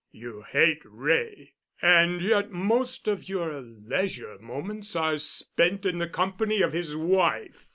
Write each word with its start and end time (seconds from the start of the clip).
You 0.11 0.41
hate 0.41 0.81
Wray, 0.83 1.53
and 1.79 2.21
yet 2.23 2.49
most 2.49 3.07
of 3.07 3.29
your 3.29 3.61
leisure 3.61 4.39
moments 4.39 4.95
are 4.95 5.19
spent 5.19 5.85
in 5.85 5.99
the 5.99 6.09
company 6.09 6.63
of 6.63 6.73
his 6.73 6.95
wife. 6.97 7.69